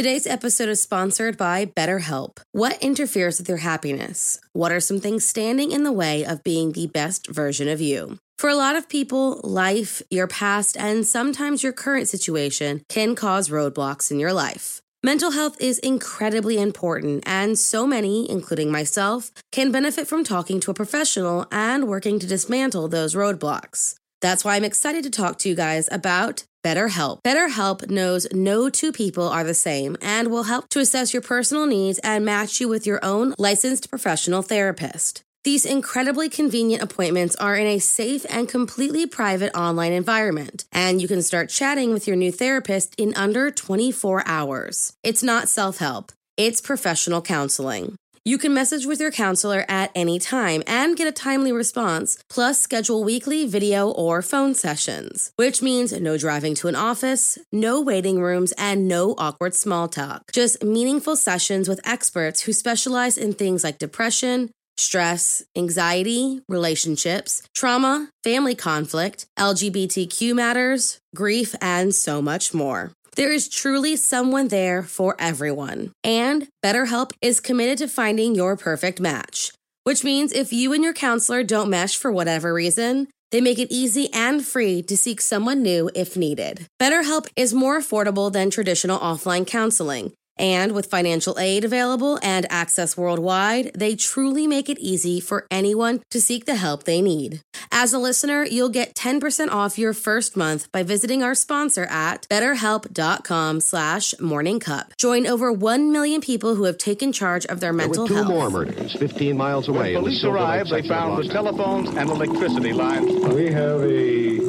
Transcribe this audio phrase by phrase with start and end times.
[0.00, 2.38] Today's episode is sponsored by BetterHelp.
[2.52, 4.40] What interferes with your happiness?
[4.54, 8.16] What are some things standing in the way of being the best version of you?
[8.38, 13.50] For a lot of people, life, your past, and sometimes your current situation can cause
[13.50, 14.80] roadblocks in your life.
[15.02, 20.70] Mental health is incredibly important, and so many, including myself, can benefit from talking to
[20.70, 23.96] a professional and working to dismantle those roadblocks.
[24.20, 27.20] That's why I'm excited to talk to you guys about BetterHelp.
[27.22, 31.66] BetterHelp knows no two people are the same and will help to assess your personal
[31.66, 35.22] needs and match you with your own licensed professional therapist.
[35.42, 41.08] These incredibly convenient appointments are in a safe and completely private online environment, and you
[41.08, 44.92] can start chatting with your new therapist in under 24 hours.
[45.02, 47.96] It's not self help, it's professional counseling.
[48.22, 52.60] You can message with your counselor at any time and get a timely response, plus
[52.60, 58.20] schedule weekly video or phone sessions, which means no driving to an office, no waiting
[58.20, 60.30] rooms, and no awkward small talk.
[60.32, 68.10] Just meaningful sessions with experts who specialize in things like depression, stress, anxiety, relationships, trauma,
[68.22, 72.92] family conflict, LGBTQ matters, grief, and so much more.
[73.16, 75.92] There is truly someone there for everyone.
[76.04, 79.52] And BetterHelp is committed to finding your perfect match,
[79.84, 83.70] which means if you and your counselor don't mesh for whatever reason, they make it
[83.70, 86.66] easy and free to seek someone new if needed.
[86.80, 90.12] BetterHelp is more affordable than traditional offline counseling.
[90.40, 96.00] And with financial aid available and access worldwide, they truly make it easy for anyone
[96.10, 97.42] to seek the help they need.
[97.70, 102.26] As a listener, you'll get 10% off your first month by visiting our sponsor at
[102.30, 104.96] betterhelp.com slash morningcup.
[104.96, 108.32] Join over 1 million people who have taken charge of their mental there were two
[108.32, 108.52] health.
[108.52, 109.78] more murders 15 miles away.
[109.78, 113.10] When in the police arrived, they found the Los telephones and electricity lines.
[113.34, 114.40] We have a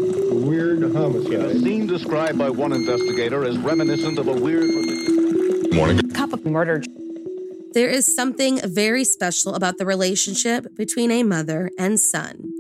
[0.47, 1.59] weird A homicide.
[1.59, 4.69] scene described by one investigator as reminiscent of a weird.
[5.71, 6.83] Cup of murder.
[7.73, 12.51] There is something very special about the relationship between a mother and son.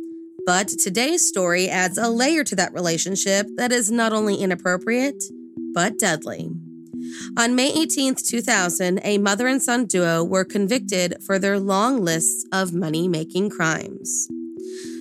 [0.45, 5.23] But today's story adds a layer to that relationship that is not only inappropriate,
[5.73, 6.51] but deadly.
[7.37, 12.47] On May 18th, 2000, a mother and son duo were convicted for their long lists
[12.53, 14.29] of money making crimes.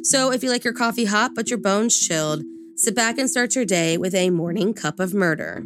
[0.03, 2.43] So if you like your coffee hot but your bones chilled,
[2.75, 5.65] sit back and start your day with a morning cup of murder.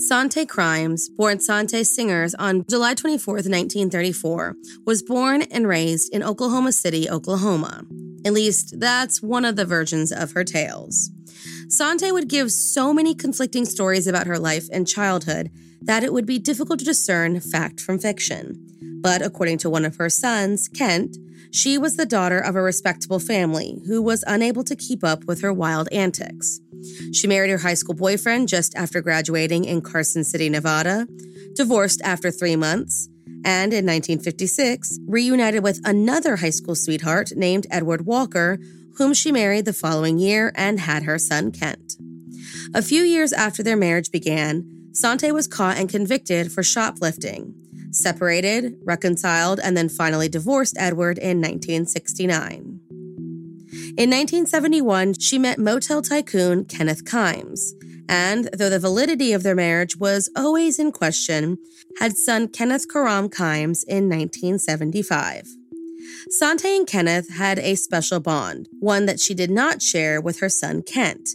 [0.00, 4.54] Sante Kimes, born Sante Singler on July 24, 1934,
[4.86, 7.82] was born and raised in Oklahoma City, Oklahoma.
[8.24, 11.10] At least, that's one of the versions of her tales.
[11.68, 15.50] Sante would give so many conflicting stories about her life and childhood
[15.82, 18.64] that it would be difficult to discern fact from fiction.
[19.02, 21.16] But according to one of her sons, Kent,
[21.50, 25.40] she was the daughter of a respectable family who was unable to keep up with
[25.40, 26.60] her wild antics.
[27.12, 31.06] She married her high school boyfriend just after graduating in Carson City, Nevada,
[31.54, 33.08] divorced after three months,
[33.44, 38.58] and in 1956, reunited with another high school sweetheart named Edward Walker,
[38.96, 41.94] whom she married the following year and had her son Kent.
[42.74, 47.54] A few years after their marriage began, Sante was caught and convicted for shoplifting,
[47.92, 52.77] separated, reconciled, and then finally divorced Edward in 1969.
[53.98, 57.72] In 1971, she met motel tycoon Kenneth Kimes,
[58.08, 61.58] and though the validity of their marriage was always in question,
[61.98, 65.48] had son Kenneth Karam Kimes in 1975.
[66.30, 70.48] Sante and Kenneth had a special bond, one that she did not share with her
[70.48, 71.30] son Kent.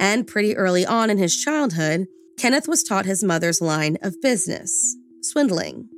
[0.00, 4.96] And pretty early on in his childhood, Kenneth was taught his mother's line of business
[5.22, 5.88] swindling.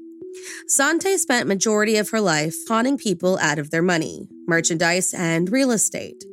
[0.67, 5.71] Sante spent majority of her life conning people out of their money, merchandise, and real
[5.71, 6.25] estate.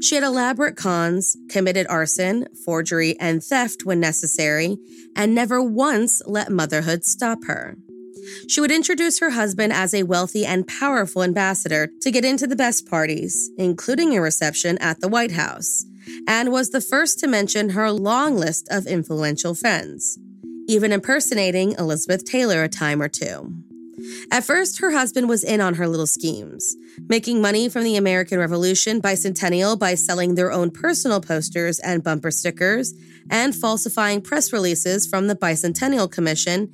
[0.00, 4.78] She had elaborate cons, committed arson, forgery, and theft when necessary,
[5.16, 7.76] and never once let motherhood stop her.
[8.48, 12.56] She would introduce her husband as a wealthy and powerful ambassador to get into the
[12.56, 15.84] best parties, including a reception at the White House,
[16.26, 20.18] and was the first to mention her long list of influential friends,
[20.72, 23.52] even impersonating Elizabeth Taylor a time or two.
[24.32, 26.74] At first, her husband was in on her little schemes,
[27.08, 32.30] making money from the American Revolution bicentennial by selling their own personal posters and bumper
[32.30, 32.94] stickers,
[33.30, 36.72] and falsifying press releases from the Bicentennial Commission,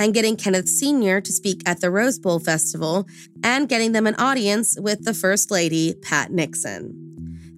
[0.00, 1.20] and getting Kenneth Sr.
[1.20, 3.06] to speak at the Rose Bowl Festival,
[3.44, 7.05] and getting them an audience with the First Lady, Pat Nixon.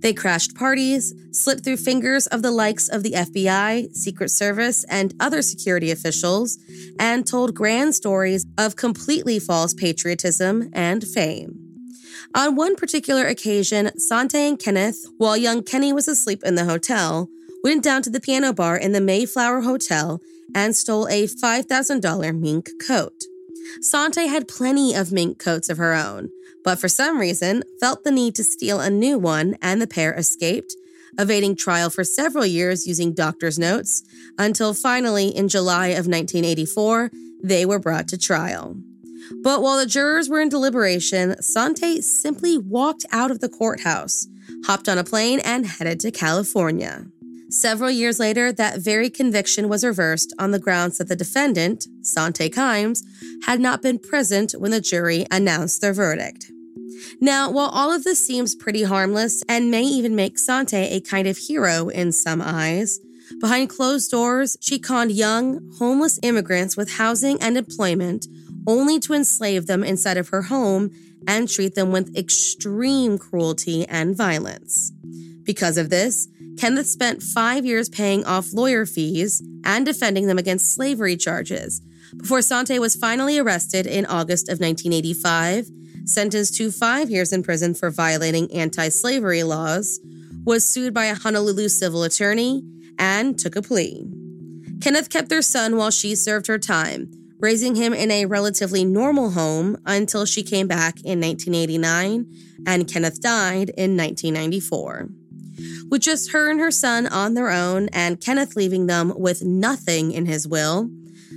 [0.01, 5.15] They crashed parties, slipped through fingers of the likes of the FBI, Secret Service, and
[5.19, 6.59] other security officials,
[6.99, 11.69] and told grand stories of completely false patriotism and fame.
[12.35, 17.29] On one particular occasion, Sante and Kenneth, while young Kenny was asleep in the hotel,
[17.65, 20.21] went down to the piano bar in the Mayflower Hotel
[20.55, 23.25] and stole a $5,000 mink coat.
[23.81, 26.31] Sante had plenty of mink coats of her own,
[26.65, 30.15] but for some reason felt the need to steal a new one, and the pair
[30.15, 30.75] escaped,
[31.19, 34.03] evading trial for several years using doctor's notes,
[34.39, 37.11] until finally, in July of 1984,
[37.43, 38.77] they were brought to trial.
[39.43, 44.27] But while the jurors were in deliberation, Sante simply walked out of the courthouse,
[44.65, 47.07] hopped on a plane, and headed to California.
[47.51, 52.51] Several years later, that very conviction was reversed on the grounds that the defendant, Sante
[52.51, 53.03] Kimes,
[53.47, 56.51] had not been present when the jury announced their verdict.
[57.21, 61.27] Now, while all of this seems pretty harmless and may even make Sante a kind
[61.27, 63.01] of hero in some eyes,
[63.41, 68.27] behind closed doors, she conned young, homeless immigrants with housing and employment
[68.67, 70.91] only to enslave them inside of her home
[71.27, 74.93] and treat them with extreme cruelty and violence.
[75.45, 76.29] Because of this,
[76.59, 81.81] Kenneth spent five years paying off lawyer fees and defending them against slavery charges
[82.17, 85.69] before Sante was finally arrested in August of 1985,
[86.05, 90.01] sentenced to five years in prison for violating anti slavery laws,
[90.45, 92.63] was sued by a Honolulu civil attorney,
[92.99, 94.05] and took a plea.
[94.81, 99.31] Kenneth kept their son while she served her time, raising him in a relatively normal
[99.31, 102.27] home until she came back in 1989
[102.67, 105.09] and Kenneth died in 1994.
[105.91, 110.13] With just her and her son on their own, and Kenneth leaving them with nothing
[110.13, 110.91] in his will,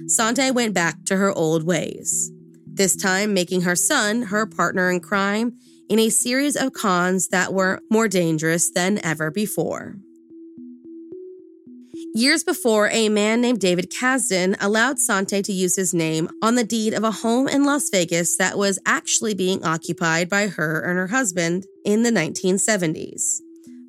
[0.08, 2.32] Sante went back to her old ways.
[2.66, 5.58] This time, making her son her partner in crime
[5.90, 9.98] in a series of cons that were more dangerous than ever before.
[12.14, 16.64] Years before, a man named David Kazdin allowed Sante to use his name on the
[16.64, 20.98] deed of a home in Las Vegas that was actually being occupied by her and
[20.98, 23.42] her husband in the 1970s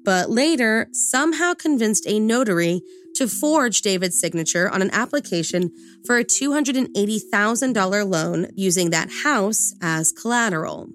[0.04, 2.82] but later somehow convinced a notary
[3.14, 5.70] to forge David's signature on an application
[6.06, 10.88] for a $280,000 loan using that house as collateral.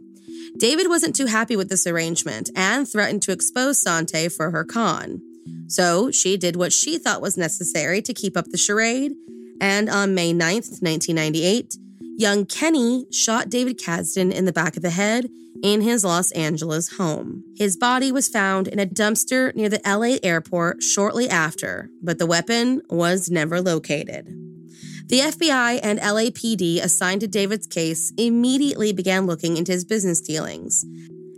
[0.58, 5.22] David wasn't too happy with this arrangement and threatened to expose Sante for her con.
[5.68, 9.14] So she did what she thought was necessary to keep up the charade,
[9.62, 11.78] and on May 9th, 1998,
[12.18, 15.28] young Kenny shot David Kazdin in the back of the head
[15.64, 17.44] in his Los Angeles home.
[17.56, 22.26] His body was found in a dumpster near the LA airport shortly after, but the
[22.26, 24.28] weapon was never located.
[25.08, 30.86] The FBI and LAPD assigned to David's case immediately began looking into his business dealings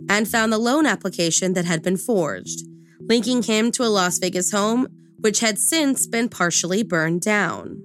[0.08, 2.66] and found the loan application that had been forged,
[3.00, 4.88] linking him to a Las Vegas home
[5.20, 7.82] which had since been partially burned down.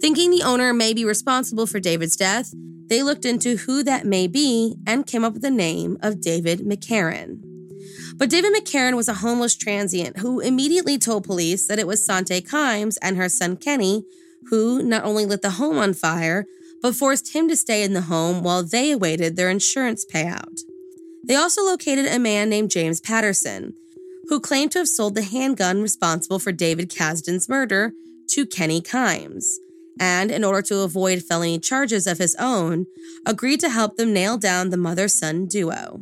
[0.00, 2.54] Thinking the owner may be responsible for David's death,
[2.88, 6.60] they looked into who that may be and came up with the name of David
[6.60, 7.40] McCarran.
[8.16, 12.40] But David McCarran was a homeless transient who immediately told police that it was Sante
[12.40, 14.04] Kimes and her son Kenny
[14.50, 16.46] who not only lit the home on fire,
[16.82, 20.60] but forced him to stay in the home while they awaited their insurance payout.
[21.26, 23.74] They also located a man named James Patterson,
[24.28, 27.92] who claimed to have sold the handgun responsible for David Kazdin's murder
[28.28, 29.44] to Kenny Kimes
[29.98, 32.86] and, in order to avoid felony charges of his own,
[33.26, 36.00] agreed to help them nail down the mother son duo.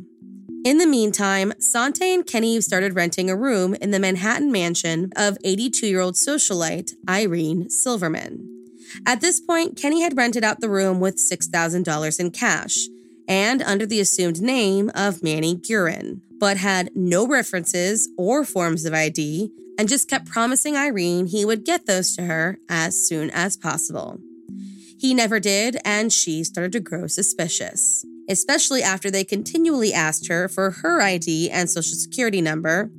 [0.65, 5.37] In the meantime, Sante and Kenny started renting a room in the Manhattan mansion of
[5.45, 8.49] 82 year old socialite Irene Silverman.
[9.05, 12.87] At this point, Kenny had rented out the room with $6,000 in cash
[13.27, 18.95] and under the assumed name of Manny Guerin, but had no references or forms of
[18.95, 23.57] ID and just kept promising Irene he would get those to her as soon as
[23.57, 24.19] possible.
[24.99, 28.05] He never did, and she started to grow suspicious.
[28.29, 32.91] especially after they continually asked her for her ID and social security number,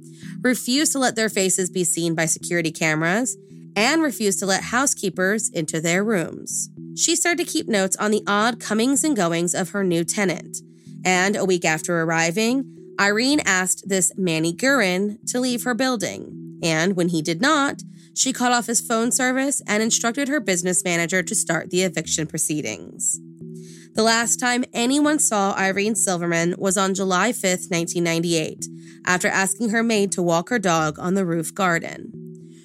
[0.42, 3.38] refused to let their faces be seen by security cameras,
[3.76, 6.70] and refused to let housekeepers into their rooms.
[6.96, 10.58] She started to keep notes on the odd comings and goings of her new tenant.
[11.04, 12.66] And a week after arriving,
[13.02, 16.43] Irene asked this Manny Guerin to leave her building.
[16.64, 17.84] And when he did not,
[18.16, 22.26] she cut off his phone service and instructed her business manager to start the eviction
[22.26, 23.20] proceedings.
[23.94, 28.66] The last time anyone saw Irene Silverman was on July 5th, 1998,
[29.06, 32.12] after asking her maid to walk her dog on the roof garden.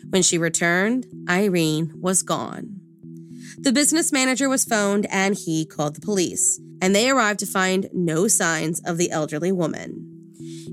[0.08, 2.80] When she returned, Irene was gone.
[3.58, 7.90] The business manager was phoned and he called the police, and they arrived to find
[7.92, 10.07] no signs of the elderly woman.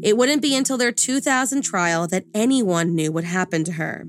[0.04, 4.06] It wouldn't be until their 2000 trial that anyone knew what happened to her.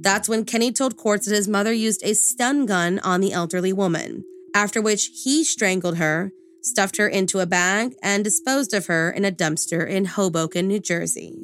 [0.00, 3.72] That's when Kenny told courts that his mother used a stun gun on the elderly
[3.72, 4.24] woman,
[4.54, 9.24] after which he strangled her, stuffed her into a bag, and disposed of her in
[9.24, 11.36] a dumpster in Hoboken, New Jersey.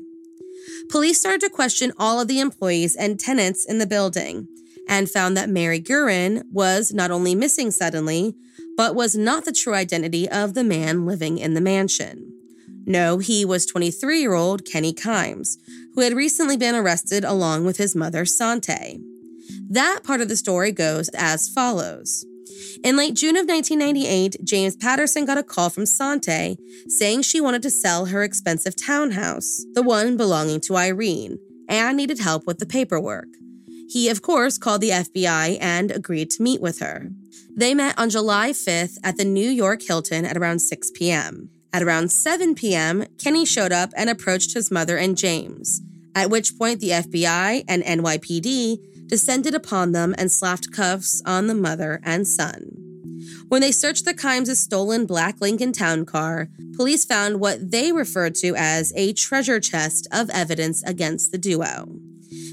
[0.89, 4.49] Police started to question all of the employees and tenants in the building
[4.89, 8.35] and found that Mary Guerin was not only missing suddenly,
[8.77, 12.38] but was not the true identity of the man living in the mansion.
[12.89, 15.59] No, he was 23 year old Kenny Kimes,
[15.95, 18.99] who had recently been arrested along with his mother, Sante.
[19.69, 22.25] That part of the story goes as follows.
[22.83, 26.57] In late June of 1998, James Patterson got a call from Sante
[26.89, 32.21] saying she wanted to sell her expensive townhouse, the one belonging to Irene, and needed
[32.21, 33.29] help with the paperwork.
[33.91, 37.11] He, of course, called the FBI and agreed to meet with her.
[37.55, 41.51] They met on July 5th at the New York Hilton at around 6 p.m.
[41.73, 45.83] At around 7 p.m., Kenny showed up and approached his mother and James
[46.19, 51.55] at which point the FBI and NYPD descended upon them and slapped cuffs on the
[51.55, 52.73] mother and son.
[53.47, 58.35] When they searched the Kimes' stolen black Lincoln Town car, police found what they referred
[58.37, 61.89] to as a treasure chest of evidence against the duo.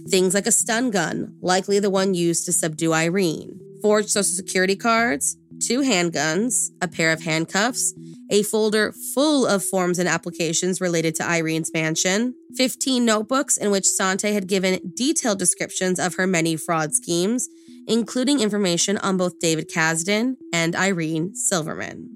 [0.09, 4.75] Things like a stun gun, likely the one used to subdue Irene, forged social security
[4.75, 7.95] cards, two handguns, a pair of handcuffs,
[8.29, 13.85] a folder full of forms and applications related to Irene's mansion, 15 notebooks in which
[13.87, 17.47] Sante had given detailed descriptions of her many fraud schemes,
[17.87, 22.09] including information on both David Kazdin and Irene Silverman.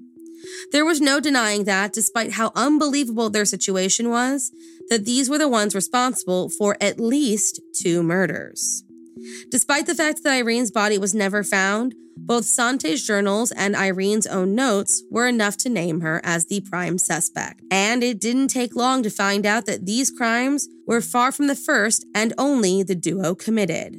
[0.72, 4.50] There was no denying that, despite how unbelievable their situation was,
[4.88, 8.84] that these were the ones responsible for at least two murders.
[9.50, 14.54] Despite the fact that Irene's body was never found, both Sante's journals and Irene's own
[14.54, 17.62] notes were enough to name her as the prime suspect.
[17.70, 21.54] And it didn't take long to find out that these crimes were far from the
[21.54, 23.96] first and only the duo committed.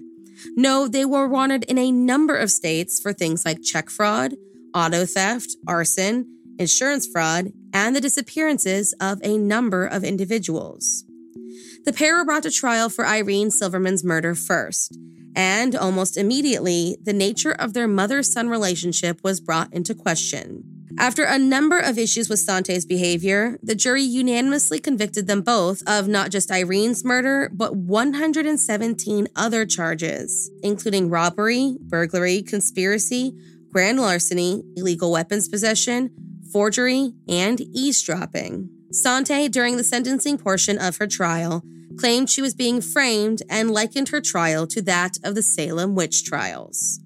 [0.56, 4.36] No, they were wanted in a number of states for things like check fraud,
[4.74, 11.04] auto theft, arson, insurance fraud, and the disappearances of a number of individuals.
[11.84, 14.96] The pair were brought to trial for Irene Silverman's murder first,
[15.36, 20.64] and almost immediately, the nature of their mother son relationship was brought into question.
[21.00, 26.08] After a number of issues with Sante's behavior, the jury unanimously convicted them both of
[26.08, 33.34] not just Irene's murder, but 117 other charges, including robbery, burglary, conspiracy,
[33.72, 36.12] grand larceny, illegal weapons possession,
[36.52, 38.70] forgery, and eavesdropping.
[38.92, 41.64] Sante, during the sentencing portion of her trial,
[41.98, 46.24] claimed she was being framed and likened her trial to that of the Salem witch
[46.24, 47.00] trials.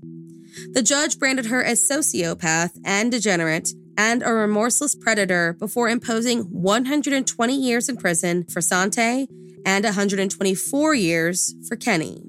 [0.71, 7.55] The judge branded her as sociopath and degenerate and a remorseless predator before imposing 120
[7.55, 9.27] years in prison for Sante
[9.65, 12.21] and 124 years for Kenny.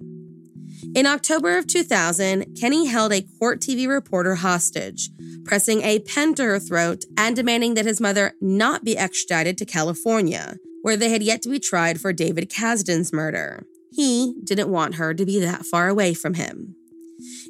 [0.94, 5.10] In October of 2000, Kenny held a court TV reporter hostage,
[5.46, 9.64] pressing a pen to her throat and demanding that his mother not be extradited to
[9.64, 13.64] California, where they had yet to be tried for David Kazdin's murder.
[13.92, 16.74] He didn't want her to be that far away from him.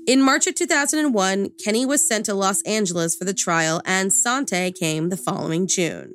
[0.06, 4.70] In March of 2001, Kenny was sent to Los Angeles for the trial, and Sante
[4.70, 6.14] came the following June.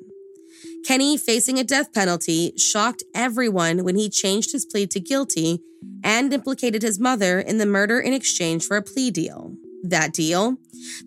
[0.86, 5.60] Kenny, facing a death penalty, shocked everyone when he changed his plea to guilty
[6.02, 10.56] and implicated his mother in the murder in exchange for a plea deal that deal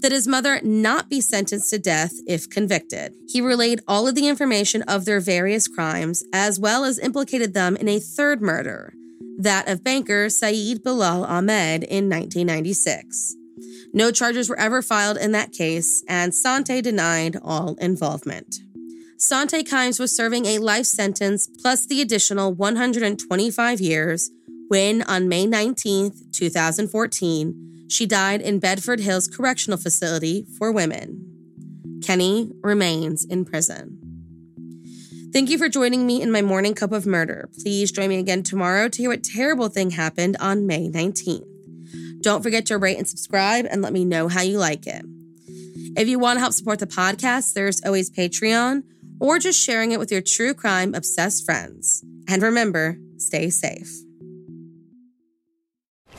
[0.01, 3.13] that his mother not be sentenced to death if convicted.
[3.27, 7.75] He relayed all of the information of their various crimes, as well as implicated them
[7.75, 8.93] in a third murder,
[9.37, 13.35] that of banker Saeed Bilal Ahmed in 1996.
[13.93, 18.57] No charges were ever filed in that case, and Sante denied all involvement.
[19.17, 24.29] Sante Kimes was serving a life sentence plus the additional 125 years
[24.67, 31.99] when, on May 19, 2014, she died in Bedford Hills Correctional Facility for Women.
[32.03, 33.99] Kenny remains in prison.
[35.33, 37.49] Thank you for joining me in my morning cup of murder.
[37.61, 41.45] Please join me again tomorrow to hear what terrible thing happened on May 19th.
[42.21, 45.05] Don't forget to rate and subscribe and let me know how you like it.
[45.97, 48.83] If you want to help support the podcast, there's always Patreon
[49.19, 52.03] or just sharing it with your true crime obsessed friends.
[52.27, 54.04] And remember, stay safe.